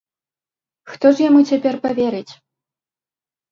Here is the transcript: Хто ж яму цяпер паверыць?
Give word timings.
Хто 0.93 1.05
ж 1.19 1.23
яму 1.29 1.39
цяпер 1.51 1.73
паверыць? 1.85 2.33